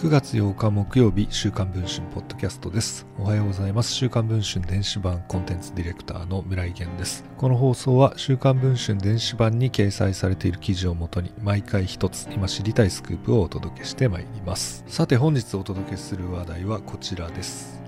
[0.00, 3.06] 9月8日木曜日週刊文春ポッドキャストです。
[3.18, 3.92] おはようございます。
[3.92, 7.22] 週刊文春電子版コンテンツディレクターの村井源です。
[7.36, 14.84] この放送は週刊文春電子版に掲載されている記事をもとに毎回一つ今知りたいスクープをお届けしてまいります。
[14.86, 17.82] さて本日お届けする話題はこちらです。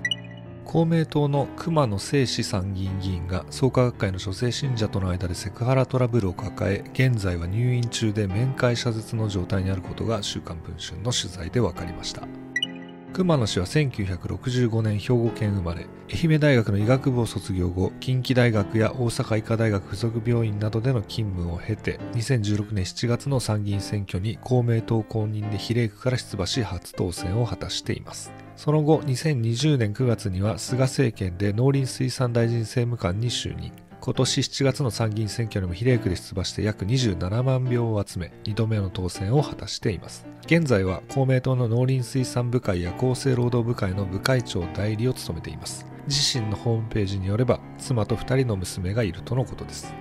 [0.65, 12.42] 公明党の熊野正史参議院議員が創価学会の女性信者との間でセクハラトラブルを抱え現在は入院中で面会謝絶の状態にあることが「週刊文春」の取材で分かりました。
[13.13, 33.71] 熊野氏は1965年兵庫県生まれ愛媛大学の医学部を卒業後近畿大学や大阪医科大学附属病院などでの勤務を経て2016年7月の参議院選挙に公明党公認で比例区から出馬し初当選を果たしていますその後、2020年9月には菅政権で農林水産大臣政務官に就任。
[34.05, 40.27] 今年7月の参議院選挙にも比例区で出馬して約27万票を集め、2度目の当選を果たしています。
[40.45, 45.85] 現在は公明党の農林水産部会や厚生労働部会の部会長代理を務めています。
[46.09, 49.93] 自身のホームページによれば、妻と2人の娘がいるとのことです。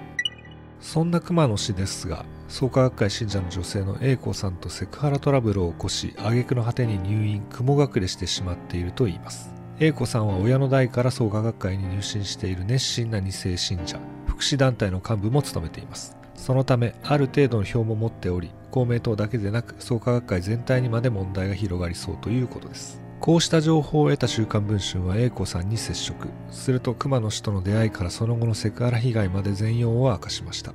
[0.80, 9.61] そんな熊野氏ですが、創価学会信者の女性の A 子さんとセクハラトラブルを起こし、挙句の果てに入院、雲隠れしてしまっているといいます。
[9.80, 16.16] A 子さんは親の代から創価学会に入信している熱心な2世信者、福祉団体の幹部も務めています。
[16.34, 23.00] そのため、ある程度の票も持っており、公明党だけでなく創価学会全体にまで問題が広がりそうということです。
[23.18, 26.28] こうした情報を得た週刊文春は A 子さんに接触。
[26.50, 30.72] すると熊野氏との出会いからその後のセクハラ被害まで全容を明かしました。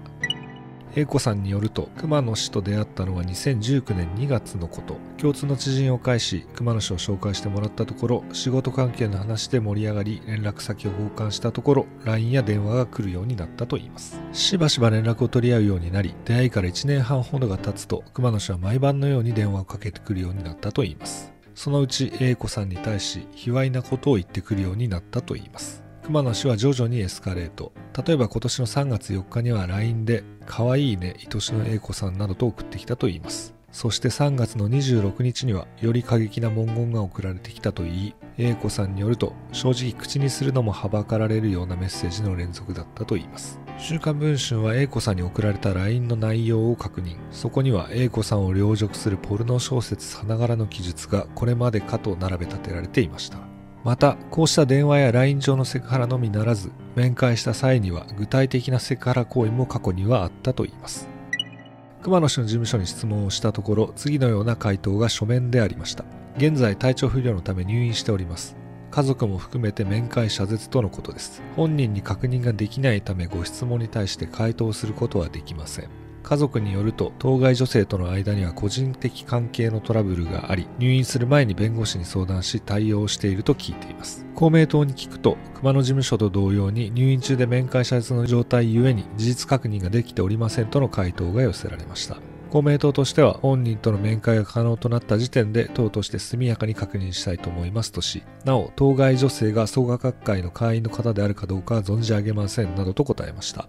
[0.98, 4.98] A 子さんによると熊野氏と出会ったのは2019年2月のこと。
[5.18, 14.20] 共通の知人を介し熊野氏を紹介してもらったところ仕事関係の話で盛り上がり連絡先を交換したところ LINE や電話が来るようになったといいます。
[14.34, 21.32] しばしば連絡を取り合うようになり出会いから1年半ほどが経つと熊野氏は毎晩のように電話をかけてくるようになったといいます。
[21.54, 25.87] そのうち A 子さんに対し卑猥なことを言ってくるようになったといいます。
[26.08, 27.74] 熊野氏は徐々にエスカレート。
[28.06, 33.54] 例えば今年の3月4日には LINE で可愛いね愛しの A 子さんなどと送ってきたといいます。
[33.74, 47.18] そして3月の26日にはより過激な文言が送られてきたといい A 子さんによると正直口にするのもはばかられるようなメッセージの連続だったといいます週刊文春は A 子さんに送られた LINE の内容を確認。
[47.32, 53.57] そこには A 子さんを凌辱するポルノ小説さながらの記述がこれまでかと並べ立てられていました。
[53.88, 61.08] またこうした電話や LINE 上のセクハラのみならず面会した際には具体的なセクハラ行為も過去にはあったといいます。
[62.02, 66.04] 熊野氏の事務所に質問をしたところ次のような回答が書面でありました。
[66.36, 68.58] 現在体調不良のため入院しております。
[68.92, 71.42] 家族も含めて面会謝絶とのことです。
[71.56, 76.07] 本人に確認ができないためご質問に対して回答することはできません。
[76.28, 84.26] 家族によると当該女性との間には個人的関係のトラブルがあり入院する前に弁護士に相談し対応していると聞いています。
[84.36, 92.18] 公明党に聞くと熊野事務所と同様に入院中で面会者の状態ゆえに事実確認ができておりませんとの回答が寄せられました。
[92.50, 103.68] 公明党としては本人との面会が可能となった時点で党として速やかに確認したいと思いますとしなお当該女性が創価学会の会員の方であるかどうかは存じ上げませんなどと答えました。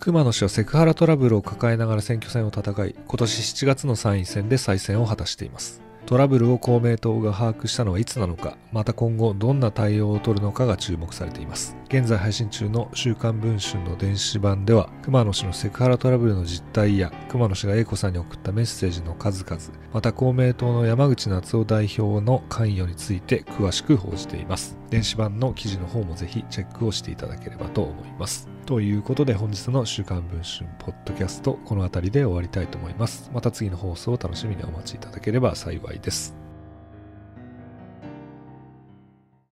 [0.00, 5.89] 熊野氏はセクハラトラブルを抱えながら選挙戦を戦い、今年7月の参院選で再選を果たしています。
[6.06, 11.76] トラブルを公明党が把握したのはいつなのか、また今後どんな対応を取るのかが注目されています。
[11.88, 19.60] 現在配信中の週刊文春の電子版では、熊野氏のセクハラトラブルの実態や、熊野氏が英子さんに送ったメッセージの数々、
[19.92, 24.78] また公明党の山口夏夫代表の関与について詳しく報じています。
[24.90, 28.48] 電子版の記事の方もぜひチェックをしていただければと思います。
[28.66, 33.28] ということで本日の週刊文春ポッドキャストこの辺りで終わりたいと思います。
[33.34, 36.49] また次の放送を楽しみにお待ちいただければ幸い幸いです。